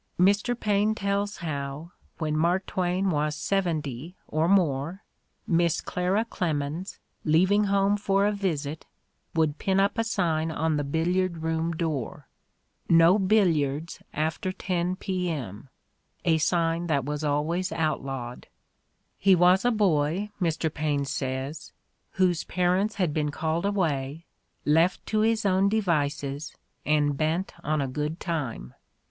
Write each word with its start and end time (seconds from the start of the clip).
Mr. 0.19 0.59
Paine 0.59 0.95
tells 0.95 1.37
how, 1.45 1.91
when 2.17 2.35
Mark 2.35 2.65
Twain 2.65 3.11
was 3.11 3.35
seventy 3.35 4.15
or 4.27 4.47
more. 4.47 5.03
Miss 5.45 5.79
Clara 5.79 6.25
Clemens, 6.25 6.97
leaving 7.23 7.65
home 7.65 7.97
for 7.97 8.25
a 8.25 8.31
visit, 8.31 8.87
would 9.35 9.59
pin 9.59 9.79
up 9.79 9.99
a 9.99 10.03
sign 10.03 10.49
on 10.49 10.75
the 10.77 10.83
billiard 10.83 11.43
room 11.43 11.71
door:" 11.73 12.27
No 12.89 13.19
billiards 13.19 13.99
after 14.11 14.51
10 14.51 14.95
P. 14.95 15.29
M. 15.29 15.69
"—a 16.25 16.39
sign 16.39 16.87
that 16.87 17.05
was 17.05 17.23
always 17.23 17.71
outlawed. 17.71 18.47
"He 19.19 19.35
was 19.35 19.63
a 19.63 19.69
boy," 19.69 20.31
Mr. 20.41 20.73
Paine 20.73 21.05
says, 21.05 21.73
"whose 22.13 22.43
parents 22.45 22.95
had 22.95 23.13
been 23.13 23.29
called 23.29 23.67
away, 23.67 24.25
left 24.65 25.05
to 25.05 25.19
his 25.19 25.45
own 25.45 25.69
devices, 25.69 26.55
and 26.87 27.15
bent 27.15 27.53
on 27.63 27.79
a 27.81 27.87
good 27.87 28.19
time." 28.19 28.73